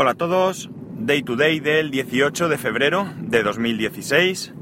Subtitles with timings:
[0.00, 4.54] Hola a todos, Day to Day del 18 de febrero de 2016.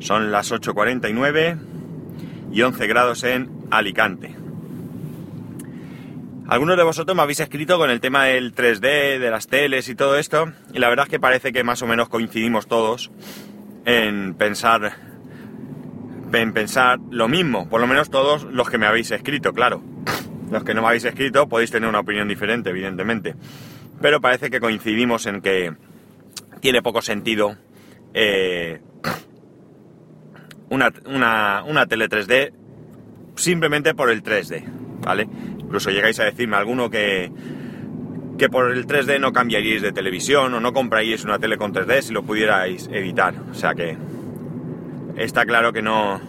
[0.00, 1.60] Son las 8.49
[2.50, 4.34] y 11 grados en Alicante.
[6.48, 9.94] Algunos de vosotros me habéis escrito con el tema del 3D, de las teles y
[9.94, 13.12] todo esto, y la verdad es que parece que más o menos coincidimos todos
[13.84, 14.96] en pensar
[16.32, 19.84] en pensar lo mismo, por lo menos todos los que me habéis escrito, claro.
[20.50, 23.36] Los que no me habéis escrito podéis tener una opinión diferente, evidentemente.
[24.04, 25.72] Pero parece que coincidimos en que
[26.60, 27.56] tiene poco sentido
[28.12, 28.82] eh,
[30.68, 32.52] una, una, tele 3D
[33.34, 34.62] simplemente por el 3D,
[35.00, 35.26] ¿vale?
[35.58, 37.32] Incluso llegáis a decirme alguno que,
[38.36, 42.02] que por el 3D no cambiaríais de televisión o no compraríais una tele con 3D
[42.02, 43.32] si lo pudierais evitar.
[43.50, 43.96] O sea que
[45.16, 46.20] está claro que no,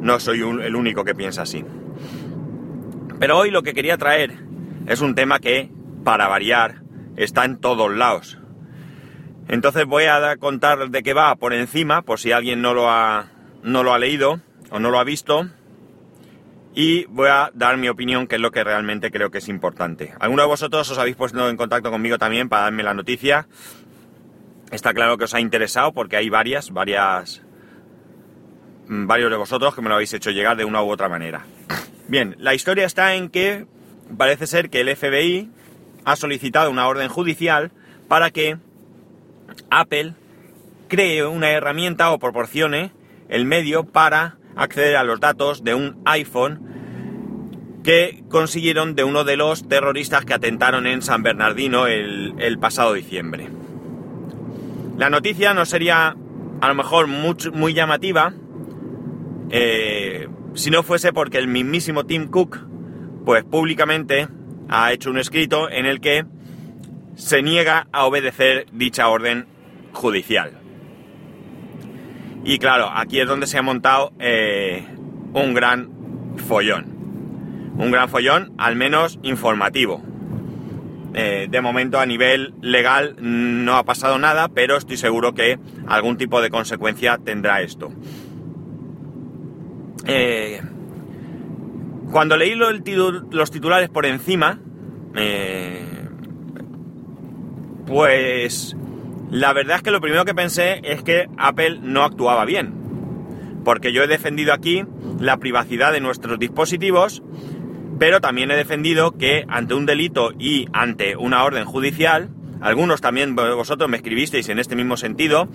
[0.00, 1.64] no soy el único que piensa así.
[3.20, 4.32] Pero hoy lo que quería traer
[4.88, 5.70] es un tema que,
[6.02, 6.84] para variar,
[7.16, 8.38] está en todos lados.
[9.48, 13.28] Entonces voy a contar de qué va por encima, por si alguien no lo ha,
[13.62, 14.40] no lo ha leído
[14.70, 15.48] o no lo ha visto.
[16.74, 20.12] Y voy a dar mi opinión, que es lo que realmente creo que es importante.
[20.20, 23.46] Algunos de vosotros os habéis puesto en contacto conmigo también para darme la noticia.
[24.70, 27.42] Está claro que os ha interesado porque hay varias, varias,
[28.88, 31.46] mm, varios de vosotros que me lo habéis hecho llegar de una u otra manera.
[32.08, 33.66] Bien, la historia está en que
[34.18, 35.50] parece ser que el FBI
[36.06, 37.72] ha solicitado una orden judicial
[38.08, 38.56] para que
[39.70, 40.14] Apple
[40.88, 42.92] cree una herramienta o proporcione
[43.28, 46.62] el medio para acceder a los datos de un iPhone
[47.82, 53.48] que consiguieron de uno de los terroristas que atentaron en San Bernardino el, pasado diciembre.
[54.96, 56.16] La noticia no sería
[56.60, 58.32] a lo mejor muy, muy llamativa
[59.50, 62.60] eh, si no fuese porque el mismísimo Tim Cook
[63.24, 64.28] pues públicamente
[64.68, 66.24] ha hecho un escrito en el que
[67.16, 69.46] se niega a obedecer dicha orden
[69.92, 70.52] judicial.
[72.44, 74.86] Y claro, aquí es donde se ha montado eh,
[75.32, 75.90] un gran
[76.36, 76.86] follón.
[77.76, 80.02] Un gran follón, al menos informativo.
[81.14, 86.18] Eh, de momento a nivel legal no ha pasado nada, pero estoy seguro que algún
[86.18, 87.90] tipo de consecuencia tendrá esto.
[90.06, 90.60] Eh,
[92.10, 94.60] cuando leí los titulares por encima,
[97.86, 98.76] pues
[99.30, 102.72] la verdad es que lo primero que pensé es que Apple no actuaba bien.
[103.64, 104.84] Porque yo he defendido aquí
[105.18, 107.22] la privacidad de nuestros dispositivos,
[107.98, 112.30] pero también he defendido que ante un delito y ante una orden judicial,
[112.60, 115.48] algunos también vosotros me escribisteis en este mismo sentido,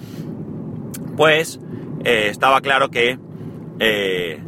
[1.16, 1.60] pues
[2.04, 3.18] eh, estaba claro que
[3.80, 4.44] eh,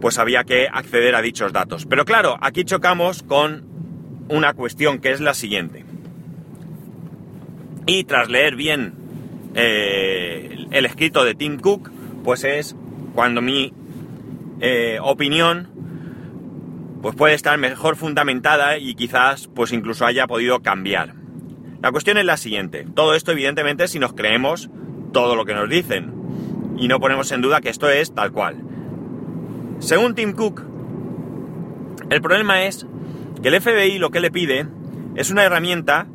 [0.00, 1.86] pues había que acceder a dichos datos.
[1.86, 3.64] Pero claro, aquí chocamos con
[4.28, 5.84] una cuestión que es la siguiente.
[7.86, 8.94] Y tras leer bien
[9.54, 11.90] eh, el escrito de Tim Cook,
[12.24, 12.76] pues es
[13.14, 13.72] cuando mi
[14.60, 15.68] eh, opinión
[17.02, 21.14] pues puede estar mejor fundamentada y quizás pues incluso haya podido cambiar.
[21.80, 22.86] La cuestión es la siguiente.
[22.94, 24.70] Todo esto evidentemente si nos creemos
[25.12, 26.12] todo lo que nos dicen
[26.76, 28.65] y no ponemos en duda que esto es tal cual.
[29.78, 30.62] Según Tim Cook,
[32.10, 32.86] el problema es
[33.42, 34.66] que el FBI lo que le pide
[35.16, 36.06] es una herramienta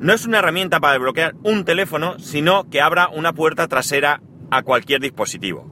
[0.00, 4.20] no es una herramienta para desbloquear un teléfono, sino que abra una puerta trasera
[4.50, 5.70] a cualquier dispositivo.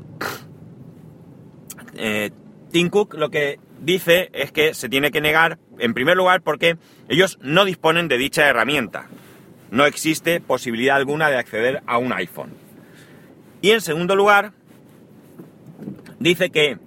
[1.95, 2.31] Eh,
[2.71, 6.79] Tim Cook lo que dice es que se tiene que negar, en primer lugar, porque
[7.09, 9.09] ellos no disponen de dicha herramienta.
[9.71, 12.55] No existe posibilidad alguna de acceder a un iPhone.
[13.61, 14.53] Y en segundo lugar,
[16.23, 16.79] dice que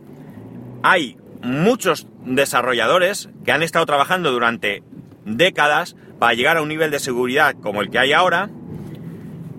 [0.84, 4.84] hay muchos desarrolladores que han estado trabajando durante
[5.26, 8.50] décadas para llegar a un nivel de seguridad como el que hay ahora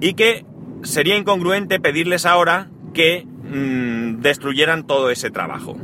[0.00, 0.44] y que
[0.82, 5.76] sería incongruente pedirles ahora que mm, destruyeran todo ese trabajo.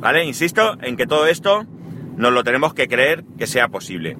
[0.00, 0.24] ¿Vale?
[0.24, 1.66] Insisto en que todo esto
[2.16, 4.16] nos lo tenemos que creer que sea posible.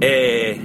[0.00, 0.60] Eh,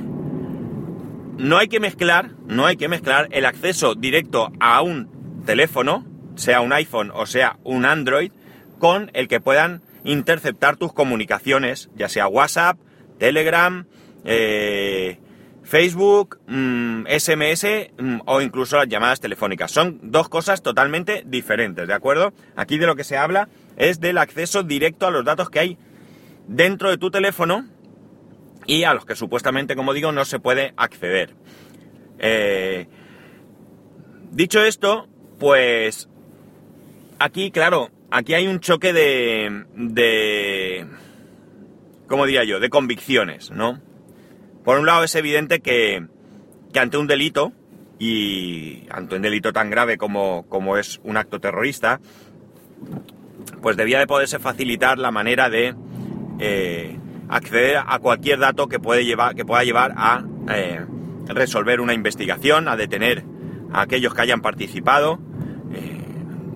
[1.38, 5.10] no hay que mezclar, no hay que mezclar el acceso directo a un
[5.46, 6.06] teléfono,
[6.36, 8.32] sea un iPhone o sea un Android,
[8.80, 12.78] con el que puedan interceptar tus comunicaciones, ya sea WhatsApp,
[13.18, 13.86] Telegram,
[14.26, 15.20] eh,
[15.64, 17.66] Facebook, SMS
[17.98, 19.72] mm, mm, o incluso las llamadas telefónicas.
[19.72, 22.34] Son dos cosas totalmente diferentes, ¿de acuerdo?
[22.56, 23.48] Aquí de lo que se habla
[23.78, 25.78] es del acceso directo a los datos que hay
[26.48, 27.66] dentro de tu teléfono
[28.66, 31.36] y a los que supuestamente, como digo, no se puede acceder.
[32.20, 32.88] Eh,
[34.32, 35.08] dicho esto,
[35.44, 36.08] pues
[37.20, 40.88] aquí, claro, aquí hay un choque de,
[42.08, 43.82] ¿cómo diría yo?, de convicciones, ¿no?
[44.64, 46.08] Por un lado es evidente que,
[46.80, 47.52] ante un delito,
[48.00, 52.00] y ante un delito tan grave como, como es un acto terrorista,
[53.62, 55.76] pues debía de poderse facilitar la manera de
[56.40, 56.98] eh,
[57.28, 60.86] acceder a cualquier dato que, llevar, que pueda llevar a eh,
[61.28, 63.26] resolver una investigación, a detener
[63.74, 65.20] a aquellos que hayan participado.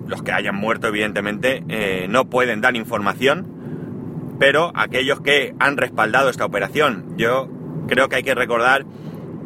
[0.08, 1.62] Eh, los que hayan muerto, evidentemente,
[2.08, 7.48] no pueden dar información, pero aquellos que han respaldado esta operación, yo
[7.88, 8.86] creo que hay que recordar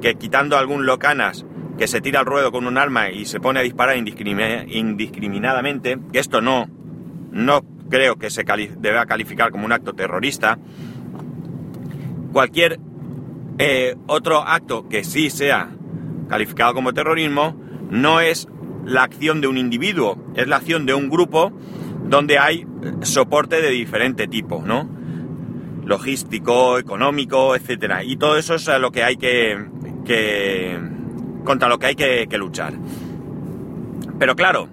[0.00, 1.46] que quitando algún locanas
[1.78, 6.18] que se tira al ruedo con un arma y se pone a disparar indiscriminadamente, que
[6.18, 6.68] esto no,
[7.30, 8.44] no creo que se
[8.78, 10.58] deba calificar como un acto terrorista,
[12.32, 12.78] cualquier
[13.58, 15.70] eh, otro acto que sí sea
[16.28, 17.56] calificado como terrorismo
[17.90, 18.48] no es
[18.84, 21.52] la acción de un individuo, es la acción de un grupo
[22.04, 22.66] donde hay
[23.02, 24.88] soporte de diferente tipo, ¿no?
[25.84, 28.04] Logístico, económico, etcétera.
[28.04, 29.58] Y todo eso es lo que hay que,
[31.44, 32.74] contra lo que hay que luchar.
[34.18, 34.68] Pero claro,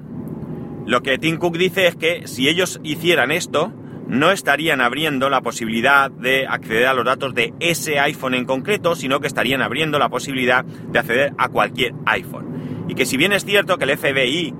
[0.85, 3.71] lo que Tim Cook dice es que si ellos hicieran esto,
[4.07, 8.95] no estarían abriendo la posibilidad de acceder a los datos de ese iPhone en concreto,
[8.95, 12.48] sino que estarían abriendo la posibilidad de acceder a cualquier iPhone.
[12.89, 14.53] Y que si bien es cierto que el FBI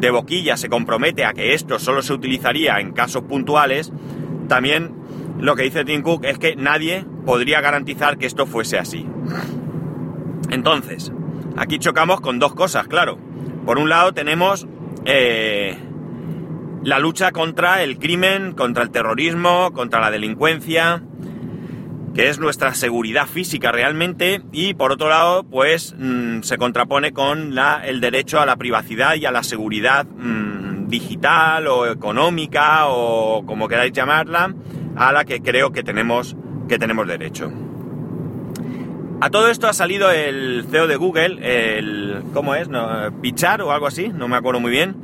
[0.00, 3.92] de boquilla se compromete a que esto solo se utilizaría en casos puntuales,
[4.48, 4.94] también
[5.38, 9.06] lo que dice Tim Cook es que nadie podría garantizar que esto fuese así.
[10.50, 11.12] Entonces,
[11.56, 13.18] aquí chocamos con dos cosas, claro.
[13.64, 14.66] Por un lado tenemos
[15.04, 15.76] eh,
[16.82, 21.02] la lucha contra el crimen, contra el terrorismo, contra la delincuencia,
[22.18, 27.54] que es nuestra seguridad física realmente, y por otro lado, pues mm, se contrapone con
[27.54, 33.46] la, el derecho a la privacidad y a la seguridad mm, digital o económica o
[33.46, 34.52] como queráis llamarla,
[34.96, 36.34] a la que creo que tenemos,
[36.68, 37.52] que tenemos derecho.
[39.20, 41.38] A todo esto ha salido el CEO de Google,
[41.78, 42.24] el.
[42.34, 42.68] ¿Cómo es?
[42.68, 44.96] No, Pichar o algo así, no me acuerdo muy bien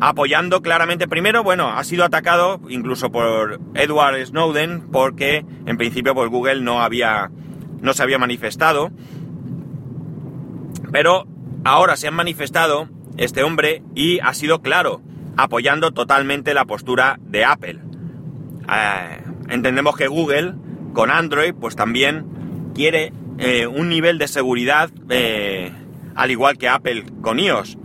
[0.00, 6.30] apoyando claramente, primero, bueno, ha sido atacado incluso por Edward Snowden porque en principio pues
[6.30, 7.30] Google no había,
[7.80, 8.90] no se había manifestado,
[10.92, 11.26] pero
[11.64, 15.02] ahora se han manifestado este hombre y ha sido claro,
[15.36, 17.80] apoyando totalmente la postura de Apple.
[18.72, 20.54] Eh, entendemos que Google
[20.92, 25.72] con Android pues también quiere eh, un nivel de seguridad eh,
[26.14, 27.78] al igual que Apple con iOS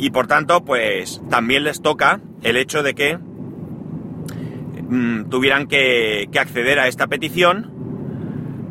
[0.00, 6.78] y por tanto, pues también les toca el hecho de que mm, tuvieran que, acceder
[6.78, 7.70] a esta petición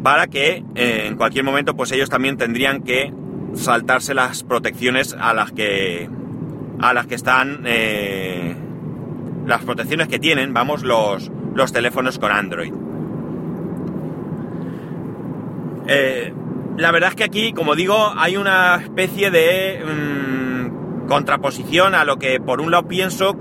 [0.02, 3.14] para que eh, en cualquier momento, pues ellos también tendrían que
[3.54, 6.10] saltarse las protecciones a las que
[6.80, 8.56] a las que están eh,
[9.46, 12.74] las protecciones que tienen, vamos, los, los teléfonos con Android.
[15.88, 16.34] Eh,
[16.78, 20.38] la verdad es que aquí, como digo, hay una especie de mm,
[21.09, 23.35] contraposición a lo que por un lado pienso,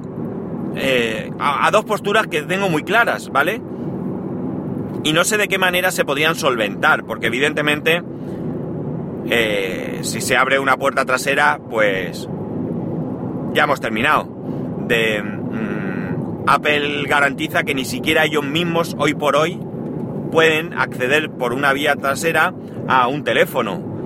[0.75, 3.63] eh, a, dos posturas que tengo muy claras, ¿vale?
[5.05, 8.03] Y no sé de qué manera se podrían solventar, porque evidentemente
[9.31, 12.29] eh, si se abre una puerta trasera, pues
[13.53, 14.29] ya hemos terminado.
[14.89, 19.61] De, mm, Apple garantiza que ni siquiera ellos mismos hoy por hoy
[20.33, 22.55] pueden acceder por una vía trasera
[22.89, 23.98] a un teléfono.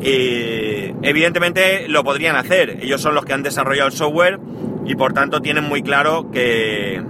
[0.00, 2.78] Evidentemente lo podrían hacer.
[2.82, 4.38] Ellos son los que han desarrollado el software
[4.86, 7.02] y por tanto tienen muy claro que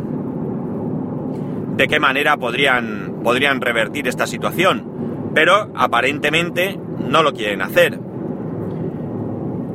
[1.76, 5.30] de qué manera podrían, podrían revertir esta situación.
[5.34, 6.78] Pero aparentemente
[7.08, 8.00] no lo quieren hacer.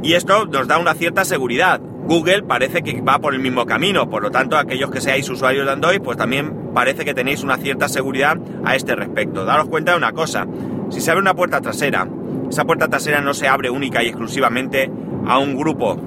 [0.03, 1.79] Y esto nos da una cierta seguridad.
[1.79, 5.65] Google parece que va por el mismo camino, por lo tanto aquellos que seáis usuarios
[5.65, 9.45] de Android, pues también parece que tenéis una cierta seguridad a este respecto.
[9.45, 10.45] Daros cuenta de una cosa,
[10.91, 12.07] si se abre una puerta trasera
[12.49, 14.91] esa puerta trasera no se abre única y exclusivamente
[15.27, 15.97] a un grupo,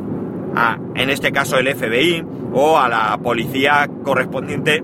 [0.95, 4.83] en este caso el FBI o a la policía correspondiente,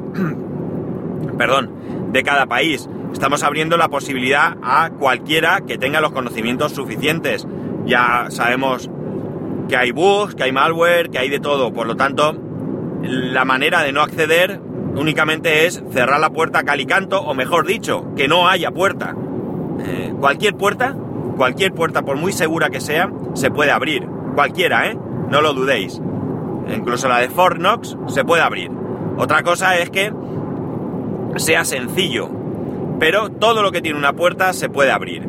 [1.39, 1.71] perdón,
[2.13, 2.89] de cada país.
[3.13, 7.47] Estamos abriendo la posibilidad a cualquiera que tenga los conocimientos suficientes.
[7.87, 8.91] Ya sabemos
[9.69, 11.73] que hay bugs, que hay malware, que hay de todo.
[11.73, 12.37] Por lo tanto,
[13.03, 14.61] la manera de no acceder
[14.97, 19.15] únicamente es cerrar la puerta calicanto, o mejor dicho, que no haya puerta.
[19.85, 20.97] Eh, cualquier puerta
[21.37, 24.07] Cualquier puerta, por muy segura que sea, se puede abrir.
[24.35, 24.99] Cualquiera, ¿eh?
[25.31, 26.01] No lo dudéis.
[26.75, 28.71] Incluso la de Fort Knox se puede abrir.
[29.17, 30.13] Otra cosa es que
[31.37, 32.31] sea sencillo.
[32.99, 35.29] Pero todo lo que tiene una puerta se puede abrir.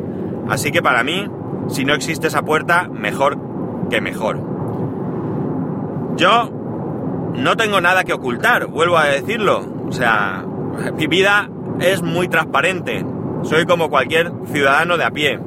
[0.49, 1.27] Así que para mí,
[1.67, 3.37] si no existe esa puerta, mejor
[3.89, 4.39] que mejor.
[6.15, 6.49] Yo
[7.35, 9.65] no tengo nada que ocultar, vuelvo a decirlo.
[9.87, 10.45] O sea,
[10.95, 13.05] mi vida es muy transparente.
[13.43, 15.39] Soy como cualquier ciudadano de a pie.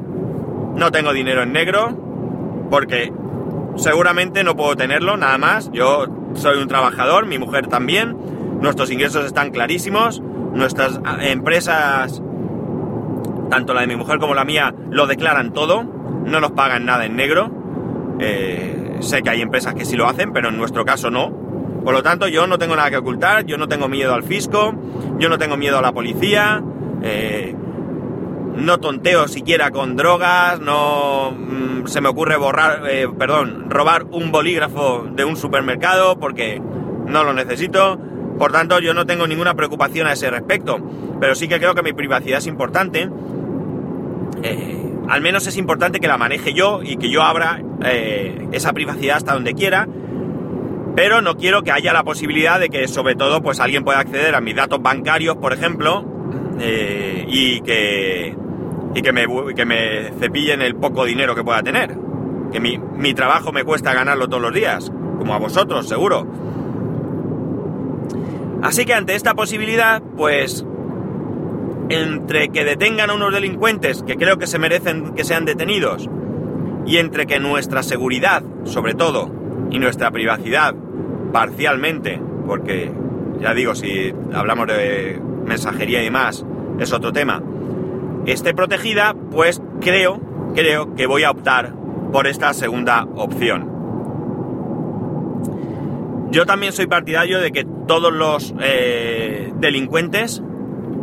[0.75, 1.97] No tengo dinero en negro
[2.71, 3.13] porque
[3.77, 5.71] seguramente no puedo tenerlo, nada más.
[5.73, 8.17] Yo soy un trabajador, mi mujer también.
[8.61, 10.21] Nuestros ingresos están clarísimos.
[10.53, 12.23] Nuestras ah, empresas,
[13.51, 15.85] tanto la de mi mujer como la mía, lo declaran todo.
[16.25, 17.51] No nos pagan nada en negro.
[18.21, 21.31] Eh, sé que hay empresas que sí lo hacen, pero en nuestro caso no.
[21.85, 24.75] Por lo tanto, yo no tengo nada que ocultar, yo no tengo miedo al fisco,
[25.19, 26.63] yo no tengo miedo a la policía,
[27.03, 27.55] eh,
[28.59, 34.33] no tonteo siquiera con drogas, no mm, se me ocurre borrar, eh, perdón, robar un
[34.33, 36.61] bolígrafo de un supermercado porque
[37.07, 37.99] no lo necesito.
[38.39, 40.79] Por tanto, yo no tengo ninguna preocupación a ese respecto.
[41.21, 43.09] Pero sí que creo que mi privacidad es importante.
[44.43, 48.73] Eh, al menos es importante que la maneje yo y que yo abra eh, esa
[48.73, 49.89] privacidad hasta donde quiera.
[50.95, 54.35] Pero no quiero que haya la posibilidad de que, sobre todo, pues alguien pueda acceder
[54.35, 56.05] a mis datos bancarios, por ejemplo,
[56.61, 58.35] y que
[58.95, 61.97] y que me, que me cepillen el poco dinero que pueda tener.
[62.53, 66.27] Que mi, mi trabajo me cuesta ganarlo todos los días, como a vosotros, seguro.
[68.63, 70.65] Así que ante esta posibilidad, pues
[71.91, 76.09] entre que detengan a unos delincuentes que creo que se merecen que sean detenidos
[76.85, 79.31] y entre que nuestra seguridad, sobre todo,
[79.71, 80.75] y nuestra privacidad,
[81.33, 82.91] parcialmente, porque
[83.41, 86.45] ya digo, si hablamos de mensajería y demás,
[86.79, 87.43] es otro tema,
[88.33, 90.21] esté protegida, pues creo,
[90.55, 91.75] creo que voy a optar
[92.13, 93.79] por esta segunda opción.
[96.31, 100.43] Yo también soy partidario de que todos los eh, delincuentes,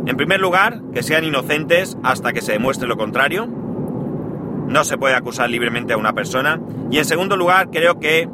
[0.06, 3.46] en primer lugar, que sean inocentes hasta que se demuestre lo contrario.
[3.46, 6.60] No se puede acusar libremente a una persona.
[6.90, 8.28] Y en segundo lugar, creo que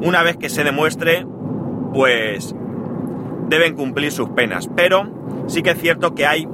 [0.00, 1.24] una vez que se demuestre,
[1.94, 2.56] pues
[3.48, 4.68] deben cumplir sus penas.
[4.74, 6.48] Pero sí que es cierto que hay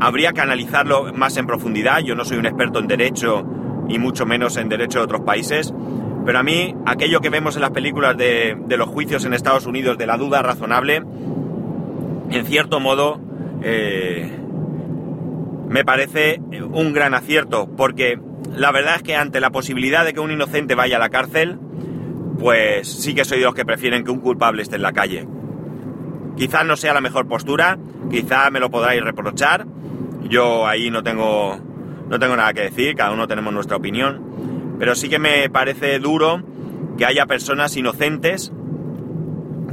[0.00, 2.00] habría que analizarlo más en profundidad.
[2.00, 3.44] Yo no soy un experto en derecho
[3.88, 5.72] y mucho menos en derecho de otros países,
[6.24, 9.98] pero a mí aquello que vemos en las películas de, los juicios en Estados Unidos
[9.98, 11.02] de la duda razonable,
[12.30, 13.20] en cierto modo,
[13.62, 14.30] eh,
[15.68, 16.40] me parece
[16.72, 18.18] un gran acierto, porque
[18.56, 21.58] la verdad es que ante la posibilidad de que un inocente vaya a la cárcel,
[22.38, 25.26] pues sí que soy de los que prefieren que un culpable esté en la calle.
[26.36, 27.78] Quizás no sea la mejor postura,
[28.10, 29.66] quizás me lo podráis reprochar,
[30.28, 31.58] yo ahí no tengo,
[32.08, 35.98] no tengo nada que decir, cada uno tenemos nuestra opinión, pero sí que me parece
[35.98, 36.42] duro
[36.96, 38.52] que haya personas inocentes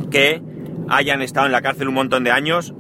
[0.10, 0.42] que
[0.90, 2.74] hayan estado en la cárcel un montón de años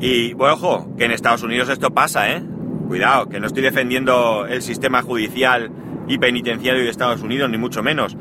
[0.00, 2.42] y, bueno, ojo, que en Estados Unidos esto pasa, ¿eh?
[2.88, 5.70] Cuidado, que no estoy defendiendo el sistema judicial
[6.08, 8.16] y penitenciario de Estados Unidos, ni mucho menos.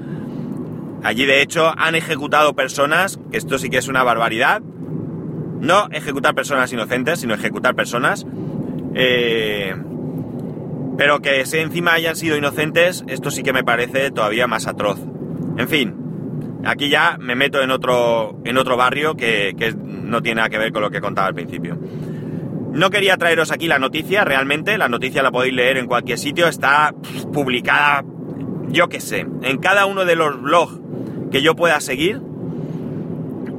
[1.04, 6.36] Allí, de hecho, han ejecutado personas, que esto sí que es una barbaridad, no ejecutar
[6.36, 8.26] personas inocentes, sino ejecutar personas
[8.94, 9.76] eh,
[10.98, 15.00] pero que si encima hayan sido inocentes, esto sí que me parece todavía más atroz.
[15.58, 15.96] En fin,
[16.66, 20.72] aquí ya me meto en otro, en otro barrio que, no tiene nada que ver
[20.72, 21.78] con lo que contaba al principio.
[22.72, 26.48] No quería traeros aquí la noticia, realmente, la noticia la podéis leer en cualquier sitio,
[26.48, 26.94] está
[27.34, 28.04] publicada,
[28.70, 30.80] yo qué sé, en cada uno de los blogs
[31.32, 32.22] que yo pueda seguir,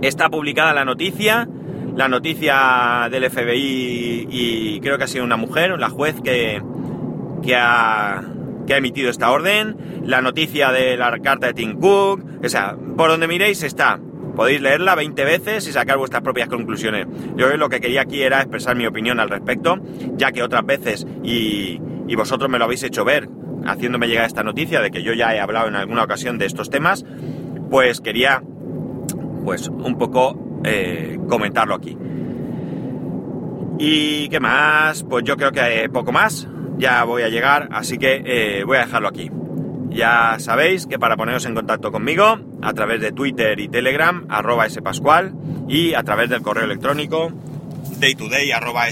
[0.00, 1.48] está publicada la noticia,
[1.96, 6.62] la noticia del FBI y creo que ha sido una mujer, la juez que,
[7.42, 8.22] que, ha,
[8.66, 12.76] que ha emitido esta orden, la noticia de la carta de Tim Cook, o sea,
[12.96, 14.00] por donde miréis está.
[14.36, 17.06] Podéis leerla 20 veces y sacar vuestras propias conclusiones.
[17.36, 19.78] Yo lo que quería aquí era expresar mi opinión al respecto,
[20.16, 23.28] ya que otras veces, y, y vosotros me lo habéis hecho ver,
[23.66, 26.70] haciéndome llegar esta noticia de que yo ya he hablado en alguna ocasión de estos
[26.70, 27.04] temas,
[27.70, 28.42] pues quería,
[29.44, 31.96] pues un poco eh, comentarlo aquí.
[33.78, 35.02] ¿Y qué más?
[35.02, 36.48] Pues yo creo que poco más.
[36.78, 39.30] Ya voy a llegar, así que eh, voy a dejarlo aquí.
[39.90, 44.68] Ya sabéis que para poneros en contacto conmigo, a través de Twitter y Telegram, arroba
[44.68, 45.34] spascual,
[45.68, 47.32] y a través del correo electrónico
[47.98, 48.84] daytoday arroba.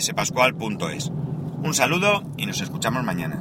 [1.62, 3.38] Un saludo y nos escuchamos mañana.